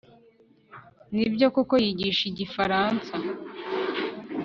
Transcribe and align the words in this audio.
nibyo 1.15 1.47
koko 1.55 1.75
yigisha 1.83 2.23
igifaransa 2.31 3.11